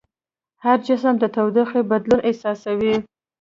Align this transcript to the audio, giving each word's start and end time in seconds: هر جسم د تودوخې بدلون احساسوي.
هر 0.65 0.77
جسم 0.87 1.15
د 1.19 1.23
تودوخې 1.35 1.81
بدلون 1.91 2.19
احساسوي. 2.29 2.95